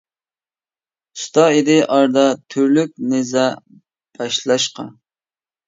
ئۇستا 1.17 1.43
ئىدى 1.57 1.75
ئارىدا، 1.91 2.25
تۈرلۈك 2.55 2.97
نىزا 3.13 3.47
باشلاشقا. 3.69 4.91